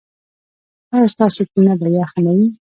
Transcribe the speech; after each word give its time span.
ایا 0.93 1.07
ستاسو 1.13 1.41
کینه 1.51 1.73
به 1.79 1.87
یخه 1.97 2.19
نه 2.25 2.31
وي؟ 2.37 2.47